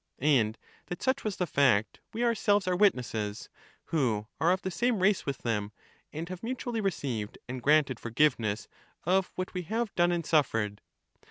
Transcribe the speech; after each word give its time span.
And 0.17 0.57
that 0.87 1.03
such 1.03 1.23
was 1.23 1.35
the 1.35 1.45
fact 1.45 1.99
we 2.11 2.23
ourselves 2.23 2.67
are 2.67 2.75
witnesses, 2.75 3.49
who 3.85 4.25
are 4.39 4.51
of 4.51 4.63
the 4.63 4.71
same 4.71 4.99
race 4.99 5.27
with 5.27 5.37
them, 5.43 5.71
and 6.11 6.27
have 6.29 6.41
mutually 6.41 6.81
received 6.81 7.37
and 7.47 7.61
granted 7.61 7.99
for 7.99 8.09
giveness 8.09 8.67
of 9.03 9.31
what 9.35 9.53
we 9.53 9.61
have 9.61 9.93
done 9.93 10.11
and 10.11 10.25
suffered. 10.25 10.81